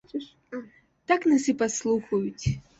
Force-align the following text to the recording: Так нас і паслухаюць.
Так 1.13 1.29
нас 1.35 1.47
і 1.55 1.57
паслухаюць. 1.63 2.45